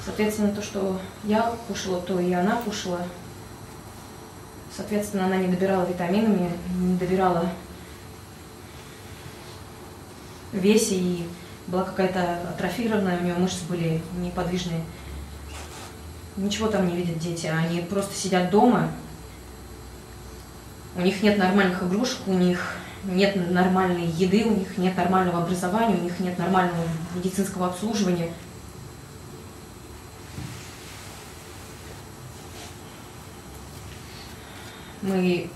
Соответственно, 0.05 0.55
то, 0.55 0.61
что 0.61 1.01
я 1.25 1.55
кушала, 1.67 2.01
то 2.03 2.21
и 2.21 2.31
она 2.33 2.57
кушала. 2.57 3.01
Соответственно, 4.75 5.27
она 5.27 5.37
не 5.37 5.49
добирала 5.49 5.85
витаминами, 5.85 6.51
не 6.79 6.97
добирала 6.97 7.51
весе 10.53 10.95
и 10.95 11.29
была 11.67 11.85
какая-то 11.85 12.41
атрофированная, 12.51 13.19
у 13.19 13.23
нее 13.23 13.35
мышцы 13.35 13.65
были 13.69 14.01
неподвижные. 14.17 14.83
Ничего 16.37 16.69
там 16.69 16.89
не 16.89 16.97
видят 16.97 17.19
дети, 17.19 17.47
они 17.47 17.81
просто 17.81 18.15
сидят 18.15 18.51
дома, 18.51 18.91
у 20.97 21.01
них 21.01 21.23
нет 21.23 21.39
нормальных 21.39 21.83
игрушек, 21.83 22.19
у 22.27 22.33
них 22.33 22.77
нет 23.05 23.51
нормальной 23.51 24.07
еды, 24.07 24.45
у 24.45 24.55
них 24.55 24.79
нет 24.79 24.97
нормального 24.97 25.43
образования, 25.43 25.97
у 25.97 26.05
них 26.05 26.21
нет 26.21 26.39
нормального 26.39 26.85
медицинского 27.15 27.67
обслуживания. 27.67 28.31
Мы, 35.03 35.51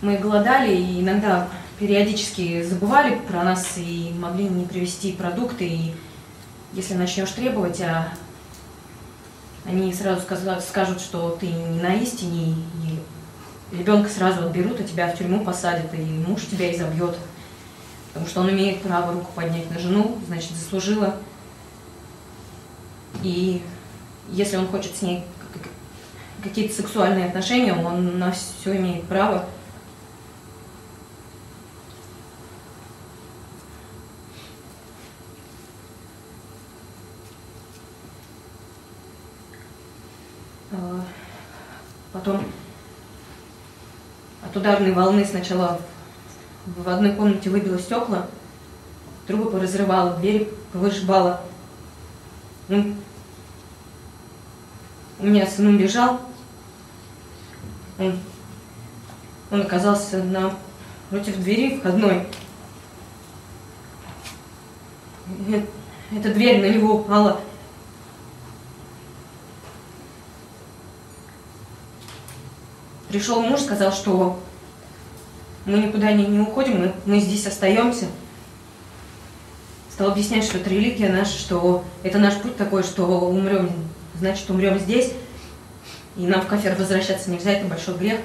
мы 0.00 0.18
голодали 0.18 0.74
и 0.74 1.00
иногда 1.00 1.48
периодически 1.78 2.62
забывали 2.62 3.16
про 3.28 3.42
нас 3.42 3.74
и 3.76 4.12
могли 4.18 4.44
не 4.44 4.66
привезти 4.66 5.12
продукты. 5.12 5.66
И 5.66 5.94
если 6.72 6.94
начнешь 6.94 7.30
требовать, 7.30 7.80
а 7.80 8.12
они 9.64 9.92
сразу 9.92 10.22
скажут, 10.60 11.00
что 11.00 11.36
ты 11.40 11.46
не 11.46 11.80
на 11.80 11.94
истине, 11.94 12.56
и 13.72 13.76
ребенка 13.76 14.08
сразу 14.08 14.46
отберут, 14.46 14.80
а 14.80 14.84
тебя 14.84 15.08
в 15.08 15.16
тюрьму 15.16 15.44
посадят, 15.44 15.94
и 15.94 16.02
муж 16.02 16.42
тебя 16.50 16.74
изобьет. 16.74 17.16
Потому 18.08 18.26
что 18.26 18.40
он 18.42 18.50
имеет 18.50 18.82
право 18.82 19.12
руку 19.12 19.30
поднять 19.34 19.70
на 19.70 19.78
жену, 19.78 20.18
значит, 20.26 20.52
заслужила. 20.52 21.16
И 23.22 23.62
если 24.30 24.56
он 24.56 24.66
хочет 24.66 24.94
с 24.96 25.02
ней 25.02 25.24
какие-то 26.42 26.74
сексуальные 26.74 27.26
отношения, 27.26 27.74
он 27.74 28.18
на 28.18 28.32
все 28.32 28.76
имеет 28.76 29.04
право. 29.04 29.46
А, 40.72 41.04
потом 42.12 42.44
от 44.42 44.56
ударной 44.56 44.92
волны 44.92 45.24
сначала 45.24 45.80
в 46.66 46.88
одной 46.88 47.12
комнате 47.14 47.50
выбило 47.50 47.78
стекла, 47.78 48.26
трубы 49.26 49.50
поразрывала, 49.50 50.16
двери 50.16 50.52
повышибала. 50.72 51.42
Ну, 52.68 52.96
у 55.18 55.26
меня 55.26 55.46
сын 55.46 55.74
убежал, 55.74 56.20
он, 57.98 58.18
он 59.50 59.62
оказался 59.62 60.22
на 60.22 60.54
против 61.10 61.36
двери 61.38 61.78
входной. 61.78 62.26
Э, 65.48 65.62
эта 66.16 66.32
дверь 66.32 66.60
на 66.60 66.74
него 66.74 66.96
упала. 66.96 67.40
Пришел 73.08 73.42
муж, 73.42 73.60
сказал, 73.60 73.92
что 73.92 74.40
мы 75.66 75.78
никуда 75.78 76.12
не, 76.12 76.26
не 76.26 76.40
уходим, 76.40 76.80
мы, 76.80 76.92
мы 77.04 77.20
здесь 77.20 77.46
остаемся. 77.46 78.06
Стал 79.90 80.12
объяснять, 80.12 80.44
что 80.44 80.56
это 80.56 80.70
религия 80.70 81.10
наша, 81.10 81.38
что 81.38 81.84
это 82.02 82.18
наш 82.18 82.34
путь 82.36 82.56
такой, 82.56 82.82
что 82.82 83.04
умрем, 83.04 83.70
значит 84.18 84.48
умрем 84.48 84.78
здесь. 84.78 85.12
И 86.16 86.26
нам 86.26 86.42
в 86.42 86.46
кафер 86.46 86.76
возвращаться 86.76 87.30
нельзя, 87.30 87.52
это 87.52 87.66
большой 87.66 87.96
грех. 87.96 88.20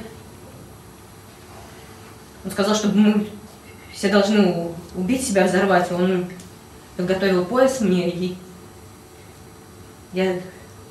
Он 2.44 2.52
сказал, 2.52 2.76
что 2.76 2.90
мы 2.90 3.30
все 3.94 4.10
должны 4.10 4.74
убить 4.96 5.26
себя, 5.26 5.48
взорвать. 5.48 5.92
Он 5.92 6.28
подготовил 6.98 7.46
пояс 7.46 7.80
мне, 7.82 8.10
и 8.10 8.38
я 10.14 10.40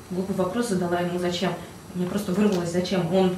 глупый 0.09 0.35
вопрос 0.35 0.69
задала 0.69 0.99
ему, 0.99 1.19
зачем. 1.19 1.53
Мне 1.93 2.07
просто 2.07 2.31
вырвалось, 2.31 2.71
зачем. 2.71 3.13
Он, 3.13 3.35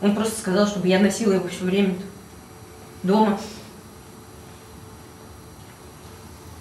он 0.00 0.14
просто 0.14 0.38
сказал, 0.40 0.66
чтобы 0.66 0.88
я 0.88 0.98
носила 0.98 1.32
его 1.32 1.48
все 1.48 1.64
время 1.64 1.96
дома. 3.02 3.38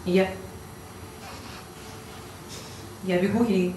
И 0.05 0.11
я, 0.11 0.29
я 3.03 3.21
бегу 3.21 3.45
и 3.45 3.73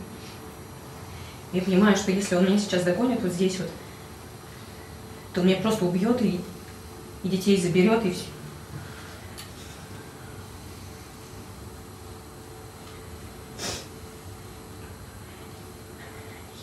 я 1.52 1.62
понимаю, 1.62 1.96
что 1.96 2.10
если 2.10 2.34
он 2.34 2.44
меня 2.46 2.58
сейчас 2.58 2.82
догонит 2.82 3.22
вот 3.22 3.32
здесь 3.32 3.58
вот, 3.58 3.70
то 5.32 5.42
меня 5.42 5.56
просто 5.56 5.84
убьет 5.84 6.20
и, 6.22 6.40
и 7.22 7.28
детей 7.28 7.60
заберет, 7.60 8.04
и 8.04 8.12
все. 8.12 8.24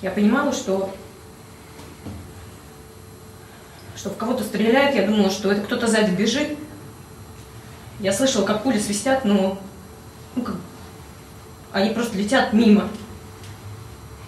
Я 0.04 0.12
понимала, 0.12 0.52
что, 0.52 0.94
что 3.96 4.10
в 4.10 4.18
кого-то 4.18 4.44
стреляют. 4.44 4.98
Я 4.98 5.08
думала, 5.08 5.30
что 5.30 5.50
это 5.50 5.62
кто-то 5.62 5.88
сзади 5.88 6.14
бежит. 6.14 6.58
Я 8.02 8.12
слышала, 8.12 8.46
как 8.46 8.64
пули 8.64 8.80
свистят, 8.80 9.24
но 9.24 9.58
ну, 10.36 10.44
как, 10.44 10.58
они 11.72 11.92
просто 11.92 12.18
летят 12.18 12.52
мимо. 12.52 12.90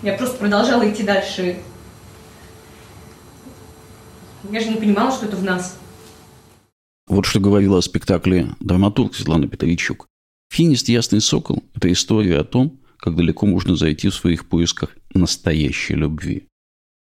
Я 0.05 0.13
просто 0.13 0.37
продолжала 0.37 0.87
идти 0.87 1.01
дальше. 1.01 1.57
Я 4.51 4.59
же 4.59 4.69
не 4.69 4.75
понимала, 4.75 5.11
что 5.11 5.25
это 5.25 5.35
в 5.35 5.43
нас. 5.43 5.79
Вот 7.07 7.25
что 7.25 7.39
говорила 7.39 7.79
о 7.79 7.81
спектакле 7.81 8.49
драматург 8.59 9.15
Светлана 9.15 9.47
Петровичук. 9.47 10.05
«Финист 10.51 10.89
Ясный 10.89 11.21
Сокол»– 11.21 11.63
это 11.73 11.91
история 11.91 12.37
о 12.37 12.43
том, 12.43 12.79
как 12.97 13.15
далеко 13.15 13.47
можно 13.47 13.75
зайти 13.75 14.09
в 14.09 14.13
своих 14.13 14.47
поисках 14.47 14.95
настоящей 15.15 15.95
любви. 15.95 16.45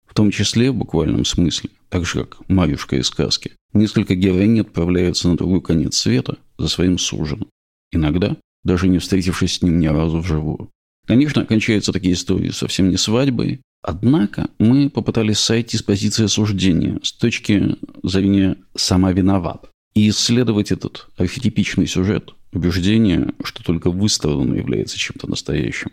В 0.08 0.14
том 0.14 0.30
числе, 0.30 0.70
в 0.70 0.76
буквальном 0.76 1.26
смысле, 1.26 1.68
так 1.90 2.06
же 2.06 2.24
как 2.24 2.48
Марюшка 2.48 2.96
из 2.96 3.08
сказки, 3.08 3.52
несколько 3.74 4.14
героинь 4.14 4.62
отправляются 4.62 5.28
на 5.28 5.36
другой 5.36 5.60
конец 5.60 5.98
света 5.98 6.38
за 6.56 6.68
своим 6.68 6.96
суженым. 6.96 7.50
Иногда, 7.92 8.38
даже 8.64 8.88
не 8.88 9.00
встретившись 9.00 9.56
с 9.56 9.62
ним 9.62 9.80
ни 9.80 9.86
разу 9.86 10.20
вживую. 10.20 10.70
Конечно, 11.06 11.46
кончаются 11.46 11.92
такие 11.92 12.14
истории 12.14 12.50
совсем 12.50 12.90
не 12.90 12.96
свадьбой, 12.96 13.60
однако 13.82 14.50
мы 14.58 14.90
попытались 14.90 15.38
сойти 15.38 15.76
с 15.76 15.82
позиции 15.82 16.24
осуждения, 16.24 16.98
с 17.02 17.12
точки 17.12 17.76
зрения 18.02 18.56
«сама 18.74 19.12
виноват», 19.12 19.70
и 19.94 20.10
исследовать 20.10 20.72
этот 20.72 21.08
архетипичный 21.16 21.86
сюжет 21.86 22.34
убеждение, 22.52 23.32
что 23.44 23.62
только 23.62 23.90
выставлено 23.90 24.56
является 24.56 24.98
чем-то 24.98 25.28
настоящим. 25.28 25.90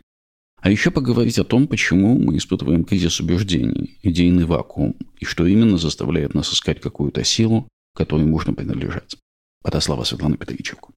А 0.62 0.72
еще 0.72 0.92
поговорить 0.92 1.38
о 1.40 1.44
том, 1.44 1.68
почему 1.68 2.18
мы 2.18 2.38
испытываем 2.38 2.86
кризис 2.86 3.20
убеждений, 3.20 3.98
идейный 4.02 4.46
вакуум, 4.46 4.96
и 5.20 5.26
что 5.26 5.46
именно 5.46 5.78
заставляет 5.78 6.34
нас 6.34 6.52
искать 6.54 6.82
какую-то 6.82 7.24
силу, 7.24 7.68
которой 7.96 8.26
можно 8.26 8.54
принадлежать. 8.54 9.16
Потослава 9.62 10.04
Светлана 10.06 10.38
Петровичук. 10.38 10.90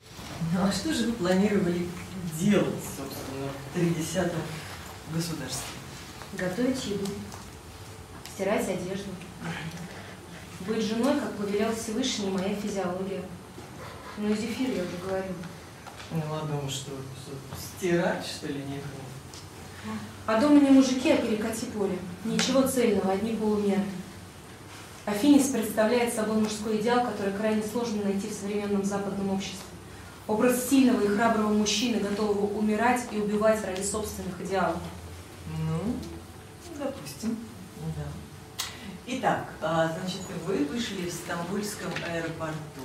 Ну 0.52 0.60
а 0.60 0.72
что 0.72 0.94
же 0.94 1.06
вы 1.06 1.12
планировали 1.12 1.82
делать, 2.40 2.66
государстве? 5.12 5.76
Готовить 6.32 6.84
еду, 6.86 7.06
стирать 8.34 8.68
одежду, 8.68 9.10
быть 10.60 10.82
женой, 10.82 11.20
как 11.20 11.36
повелел 11.36 11.74
Всевышний, 11.74 12.30
моя 12.30 12.54
физиология. 12.54 13.22
Ну, 14.18 14.28
зефир 14.28 14.70
я 14.70 14.82
уже 14.82 14.96
говорила. 15.04 15.36
Ну, 16.10 16.22
а 16.30 16.46
дома 16.46 16.70
что, 16.70 16.92
стирать, 17.58 18.24
что 18.26 18.46
ли, 18.46 18.60
некому? 18.60 19.04
А 20.26 20.40
дома 20.40 20.60
не 20.60 20.70
мужики, 20.70 21.10
а 21.10 21.18
перекати 21.18 21.66
поле. 21.66 21.98
Ничего 22.24 22.62
цельного, 22.62 23.12
одни 23.12 23.36
полумеры. 23.36 23.84
Афинис 25.04 25.50
представляет 25.50 26.12
собой 26.12 26.38
мужской 26.38 26.80
идеал, 26.80 27.06
который 27.06 27.32
крайне 27.34 27.62
сложно 27.62 28.02
найти 28.02 28.28
в 28.28 28.32
современном 28.32 28.84
западном 28.84 29.30
обществе. 29.30 29.75
Образ 30.26 30.68
сильного 30.68 31.02
и 31.02 31.08
храброго 31.08 31.52
мужчины, 31.52 32.00
готового 32.00 32.58
умирать 32.58 33.02
и 33.12 33.18
убивать 33.18 33.64
ради 33.64 33.82
собственных 33.82 34.40
идеалов. 34.40 34.78
Ну, 35.48 35.94
допустим, 36.78 37.38
да. 37.96 38.04
Итак, 39.06 39.46
а, 39.62 39.96
значит, 40.00 40.22
вы 40.46 40.64
вышли 40.64 41.08
в 41.08 41.12
Стамбульском 41.12 41.92
аэропорту, 42.10 42.82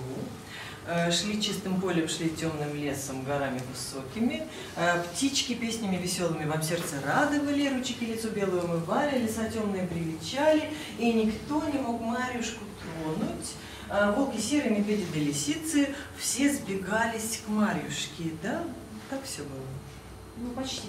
Э, 0.88 1.12
шли 1.12 1.40
чистым 1.40 1.80
полем, 1.80 2.08
шли 2.08 2.30
темным 2.30 2.76
лесом, 2.76 3.24
горами 3.24 3.62
высокими. 3.70 4.48
Э, 4.76 5.04
птички 5.04 5.54
песнями 5.54 5.98
веселыми 5.98 6.46
вам 6.46 6.64
сердце 6.64 6.96
радовали, 7.06 7.70
ручики 7.70 8.06
лицо 8.06 8.30
белое 8.30 8.64
умывали, 8.64 9.20
леса 9.20 9.48
темные 9.50 9.86
привечали, 9.86 10.72
и 10.98 11.14
никто 11.14 11.64
не 11.72 11.78
мог 11.78 12.02
Марюшку 12.02 12.66
тронуть. 12.82 13.54
Э, 13.94 14.10
волки 14.16 14.40
серые, 14.40 14.78
медведи 14.78 15.06
да 15.14 15.20
лисицы, 15.20 15.94
все 16.18 16.50
сбегались 16.50 17.42
к 17.46 17.50
Марюшке, 17.50 18.32
да? 18.42 18.64
Так 19.10 19.20
все 19.26 19.42
было? 19.42 19.68
Ну, 20.38 20.52
почти. 20.52 20.88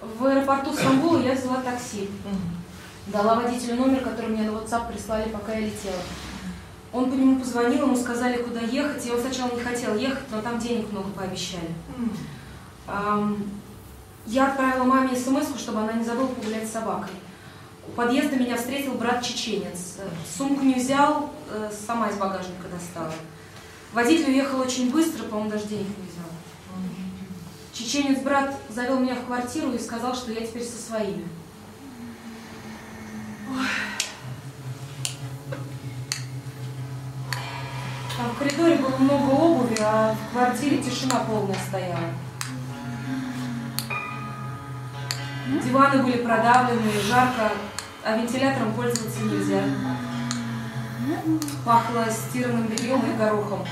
В 0.00 0.24
аэропорту 0.24 0.72
Стамбула 0.72 1.20
я 1.20 1.34
взяла 1.34 1.60
такси. 1.60 2.08
Дала 3.08 3.34
водителю 3.34 3.76
номер, 3.76 4.00
который 4.00 4.30
мне 4.30 4.50
на 4.50 4.56
WhatsApp 4.56 4.90
прислали, 4.90 5.28
пока 5.28 5.52
я 5.52 5.66
летела. 5.66 6.00
Он 6.90 7.10
по 7.10 7.14
нему 7.14 7.38
позвонил, 7.38 7.82
ему 7.82 7.96
сказали, 7.96 8.42
куда 8.42 8.60
ехать, 8.60 9.04
и 9.04 9.10
он 9.10 9.20
сначала 9.20 9.54
не 9.54 9.60
хотел 9.60 9.94
ехать, 9.94 10.24
но 10.30 10.40
там 10.40 10.58
денег 10.58 10.90
много 10.90 11.10
пообещали. 11.10 11.68
Я 14.24 14.48
отправила 14.48 14.84
маме 14.84 15.14
смс 15.14 15.56
чтобы 15.58 15.80
она 15.80 15.92
не 15.92 16.04
забыла 16.04 16.28
погулять 16.28 16.66
с 16.66 16.72
собакой. 16.72 17.10
У 17.88 17.92
подъезда 17.92 18.36
меня 18.36 18.56
встретил 18.56 18.94
брат-чеченец. 18.94 19.98
Сумку 20.36 20.64
не 20.64 20.74
взял, 20.74 21.30
э, 21.50 21.70
сама 21.86 22.08
из 22.08 22.16
багажника 22.16 22.68
достала. 22.68 23.12
Водитель 23.92 24.30
уехал 24.30 24.60
очень 24.60 24.90
быстро, 24.90 25.24
по-моему, 25.24 25.50
даже 25.50 25.66
денег 25.66 25.86
не 25.86 26.08
взял. 26.08 26.26
Чеченец-брат 27.72 28.54
завел 28.68 28.98
меня 28.98 29.14
в 29.14 29.26
квартиру 29.26 29.72
и 29.72 29.78
сказал, 29.78 30.14
что 30.14 30.32
я 30.32 30.46
теперь 30.46 30.64
со 30.64 30.78
своими. 30.78 31.28
Ой. 33.50 33.66
Там 38.16 38.30
в 38.30 38.38
коридоре 38.38 38.76
было 38.76 38.96
много 38.96 39.30
обуви, 39.30 39.76
а 39.78 40.14
в 40.14 40.32
квартире 40.32 40.82
тишина 40.82 41.20
полная 41.20 41.56
стояла. 41.68 42.00
Диваны 45.62 46.02
были 46.02 46.22
продавлены, 46.22 46.90
жарко, 47.06 47.52
а 48.06 48.16
вентилятором 48.16 48.72
пользоваться 48.72 49.20
нельзя. 49.20 49.64
Пахло 51.64 52.06
стиранным 52.08 52.68
бельем 52.68 53.00
и 53.00 53.18
горохом. 53.18 53.66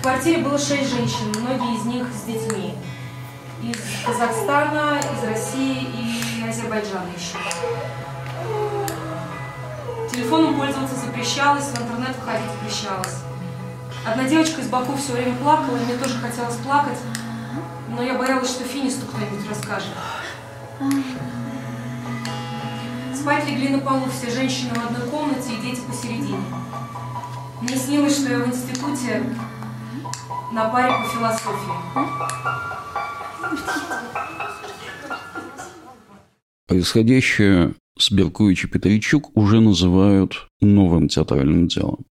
В 0.00 0.02
квартире 0.02 0.42
было 0.42 0.58
шесть 0.58 0.90
женщин, 0.90 1.32
многие 1.38 1.76
из 1.76 1.84
них 1.84 2.06
с 2.08 2.24
детьми. 2.26 2.74
Из 3.62 3.76
Казахстана, 4.04 4.98
из 4.98 5.28
России 5.28 5.84
и 5.84 6.48
Азербайджана 6.48 7.06
еще. 7.16 7.38
Телефоном 10.10 10.58
пользоваться 10.58 10.96
запрещалось, 10.96 11.66
в 11.66 11.80
интернет 11.80 12.16
выходить 12.16 12.50
запрещалось. 12.50 13.18
Одна 14.04 14.24
девочка 14.24 14.60
из 14.60 14.68
Баку 14.68 14.96
все 14.96 15.12
время 15.12 15.36
плакала, 15.36 15.76
и 15.76 15.84
мне 15.84 15.94
тоже 15.94 16.18
хотелось 16.18 16.56
плакать, 16.56 16.98
но 17.88 18.02
я 18.02 18.14
боялась, 18.14 18.50
что 18.50 18.64
Финисту 18.64 19.06
кто-нибудь 19.06 19.48
расскажет. 19.48 19.92
Спать 23.22 23.48
легли 23.48 23.68
на 23.68 23.78
полу 23.78 24.06
все 24.06 24.32
женщины 24.32 24.74
в 24.74 24.84
одной 24.84 25.08
комнате 25.08 25.54
и 25.54 25.62
дети 25.62 25.80
посередине. 25.86 26.42
Мне 27.60 27.76
снилось, 27.76 28.18
что 28.18 28.32
я 28.32 28.40
в 28.40 28.48
институте 28.48 29.22
на 30.52 30.68
паре 30.68 30.88
по 30.88 31.08
философии. 31.08 31.72
Происходящее 36.66 37.76
с 37.96 38.10
Беркович 38.10 38.64
и 38.64 38.66
Петричук 38.66 39.30
уже 39.36 39.60
называют 39.60 40.48
новым 40.60 41.06
театральным 41.06 41.68
делом. 41.68 42.04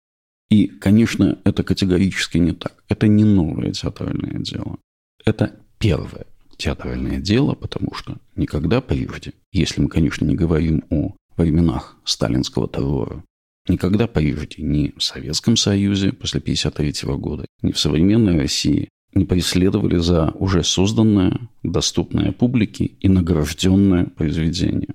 И, 0.51 0.67
конечно, 0.67 1.39
это 1.43 1.63
категорически 1.63 2.37
не 2.37 2.51
так. 2.51 2.83
Это 2.87 3.07
не 3.07 3.23
новое 3.23 3.71
театральное 3.71 4.37
дело. 4.37 4.77
Это 5.25 5.59
первое 5.79 6.27
театральное 6.59 7.19
дело, 7.19 7.55
потому 7.55 7.93
что 7.95 8.17
никогда 8.35 8.81
прежде, 8.81 9.33
если 9.51 9.81
мы, 9.81 9.89
конечно, 9.89 10.25
не 10.25 10.35
говорим 10.35 10.83
о 10.91 11.15
временах 11.37 11.97
сталинского 12.03 12.67
террора, 12.67 13.23
никогда 13.67 14.07
прежде 14.07 14.61
ни 14.61 14.93
в 14.95 15.01
Советском 15.01 15.55
Союзе 15.55 16.11
после 16.11 16.39
1953 16.39 17.15
года, 17.15 17.45
ни 17.61 17.71
в 17.71 17.79
современной 17.79 18.37
России 18.37 18.89
не 19.15 19.25
преследовали 19.25 19.97
за 19.97 20.31
уже 20.35 20.63
созданное, 20.63 21.49
доступное 21.63 22.31
публике 22.31 22.85
и 22.85 23.07
награжденное 23.07 24.05
произведение 24.05 24.93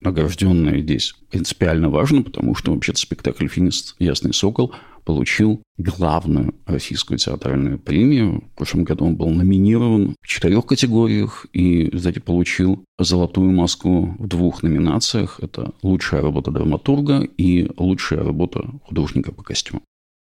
награжденное 0.00 0.80
здесь 0.80 1.14
принципиально 1.30 1.90
важно, 1.90 2.22
потому 2.22 2.54
что 2.54 2.72
вообще-то 2.72 2.98
спектакль 2.98 3.48
«Финист. 3.48 3.96
Ясный 3.98 4.32
сокол» 4.32 4.74
получил 5.10 5.60
главную 5.76 6.54
российскую 6.66 7.18
театральную 7.18 7.80
премию. 7.80 8.44
В 8.52 8.58
прошлом 8.58 8.84
году 8.84 9.06
он 9.06 9.16
был 9.16 9.30
номинирован 9.30 10.14
в 10.22 10.28
четырех 10.28 10.66
категориях 10.66 11.46
и, 11.52 11.90
кстати, 11.90 12.20
получил 12.20 12.84
золотую 12.96 13.50
маску 13.50 14.14
в 14.20 14.28
двух 14.28 14.62
номинациях. 14.62 15.40
Это 15.42 15.72
лучшая 15.82 16.22
работа 16.22 16.52
драматурга 16.52 17.22
и 17.22 17.68
лучшая 17.76 18.22
работа 18.22 18.70
художника 18.84 19.32
по 19.32 19.42
костюму. 19.42 19.82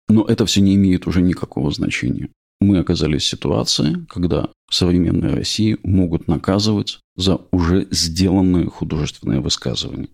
Но 0.10 0.24
это 0.24 0.46
все 0.46 0.62
не 0.62 0.76
имеет 0.76 1.08
уже 1.08 1.24
никакого 1.24 1.72
значения 1.72 2.30
мы 2.60 2.80
оказались 2.80 3.22
в 3.24 3.28
ситуации, 3.28 4.06
когда 4.10 4.50
в 4.68 4.74
современной 4.74 5.36
России 5.36 5.78
могут 5.84 6.28
наказывать 6.28 7.00
за 7.16 7.40
уже 7.52 7.88
сделанные 7.92 8.66
художественные 8.66 9.42
высказывания. 9.42 10.10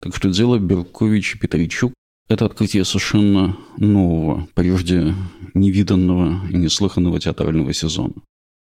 Так 0.00 0.16
что 0.16 0.30
дело 0.30 0.58
Беркович 0.58 1.36
и 1.36 1.38
Петричук– 1.38 1.92
это 2.28 2.46
открытие 2.46 2.84
совершенно 2.84 3.56
нового, 3.76 4.48
прежде 4.54 5.14
невиданного 5.54 6.46
и 6.48 6.56
неслыханного 6.56 7.20
театрального 7.20 7.72
сезона. 7.72 8.14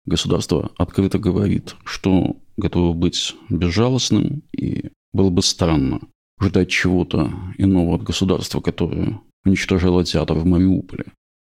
Государство 0.04 0.72
открыто 0.76 1.18
говорит, 1.18 1.76
что 1.84 2.36
готово 2.56 2.92
быть 2.92 3.34
безжалостным, 3.48 4.42
и 4.52 4.90
было 5.12 5.30
бы 5.30 5.42
странно 5.42 6.00
ждать 6.40 6.70
чего-то 6.70 7.32
иного 7.56 7.94
от 7.96 8.02
государства, 8.02 8.60
которое 8.60 9.20
уничтожило 9.44 10.04
театр 10.04 10.38
в 10.38 10.44
Мариуполе, 10.44 11.06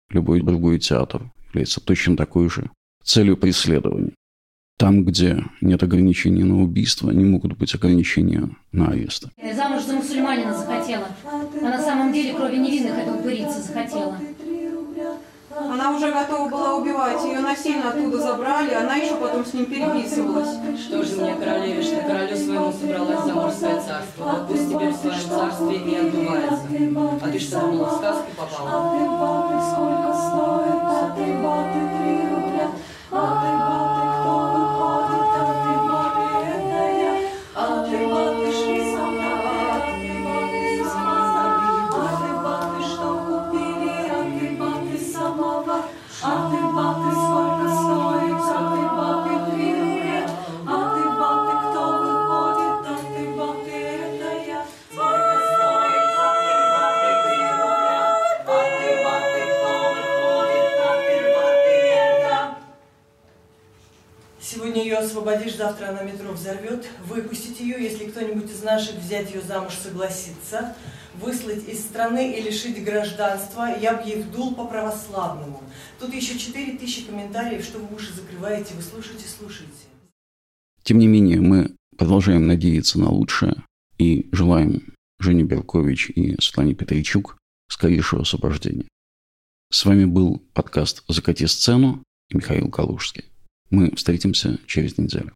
любой 0.10 0.42
другой 0.42 0.80
театр 0.80 1.32
является 1.50 1.82
точно 1.82 2.16
такой 2.16 2.50
же 2.50 2.70
целью 3.04 3.38
преследования. 3.38 4.14
Там, 4.78 5.04
где 5.04 5.44
нет 5.60 5.82
ограничений 5.82 6.44
на 6.44 6.62
убийство, 6.62 7.10
не 7.10 7.26
могут 7.26 7.58
быть 7.58 7.74
ограничения 7.74 8.48
на 8.72 8.90
аресты. 8.90 9.32
Замуж 9.56 9.82
за 9.84 9.94
мусульманина 9.96 10.56
захотела. 10.56 11.08
А 11.26 11.64
на 11.64 11.82
самом 11.82 12.14
деле 12.14 12.36
крови 12.36 12.58
невинных 12.58 12.96
эта 13.00 13.12
упырица 13.12 13.60
захотела. 13.60 14.16
Она 15.60 15.96
уже 15.96 16.12
готова 16.12 16.48
была 16.50 16.76
убивать, 16.76 17.24
ее 17.26 17.40
насильно 17.40 17.90
оттуда 17.90 18.20
забрали, 18.20 18.76
она 18.76 18.96
еще 18.98 19.16
потом 19.16 19.44
с 19.44 19.54
ним 19.56 19.66
переписывалась. 19.66 20.56
Что 20.80 21.04
же 21.04 21.16
мне, 21.16 21.34
королевишна, 21.34 22.02
королю 22.02 22.38
своему 22.38 22.72
собралась 22.72 23.26
замуж 23.26 23.54
свое 23.54 23.82
царство, 23.82 24.24
вот 24.24 24.48
пусть 24.48 24.70
теперь 24.70 24.92
в 24.92 24.98
своем 24.98 25.28
царстве 25.28 25.78
и 25.78 25.96
отдувается. 25.96 26.62
А 27.24 27.30
ты 27.32 27.40
что 27.40 27.60
думала, 27.62 27.90
в 27.90 27.98
сказку 27.98 28.28
попала? 28.38 28.88
освободишь, 33.10 33.67
завтра 65.58 65.90
она 65.90 66.04
метро 66.04 66.32
взорвет, 66.32 66.88
выпустить 67.06 67.60
ее, 67.60 67.84
если 67.84 68.06
кто-нибудь 68.06 68.52
из 68.52 68.64
наших 68.64 68.96
взять 68.96 69.34
ее 69.34 69.42
замуж 69.42 69.74
согласится, 69.74 70.76
выслать 71.16 71.68
из 71.68 71.80
страны 71.82 72.38
и 72.38 72.42
лишить 72.42 72.84
гражданства, 72.84 73.76
я 73.80 73.96
бы 73.96 74.08
ей 74.08 74.22
вдул 74.22 74.56
по 74.56 74.66
православному. 74.66 75.62
Тут 76.00 76.14
еще 76.14 76.38
четыре 76.38 76.78
тысячи 76.78 77.04
комментариев, 77.06 77.64
что 77.64 77.80
вы 77.80 77.96
уши 77.96 78.14
закрываете, 78.14 78.76
вы 78.76 78.82
слушаете, 78.82 79.26
слушаете. 79.28 79.74
Тем 80.84 81.00
не 81.00 81.08
менее, 81.08 81.42
мы 81.42 81.76
продолжаем 81.98 82.48
надеяться 82.48 83.00
на 83.00 83.10
лучшее 83.10 83.64
и 83.98 84.30
желаем 84.32 84.94
Жене 85.20 85.44
Беркович 85.44 86.12
и 86.12 86.40
Светлане 86.40 86.76
Петричук 86.76 87.38
скорейшего 87.70 88.22
освобождения. 88.22 88.88
С 89.72 89.84
вами 89.84 90.06
был 90.06 90.42
подкаст 90.54 91.04
«Закати 91.10 91.46
сцену» 91.48 92.04
и 92.30 92.38
Михаил 92.38 92.70
Калужский. 92.70 93.26
Мы 93.70 93.92
встретимся 93.96 94.60
через 94.66 94.98
неделю. 94.98 95.34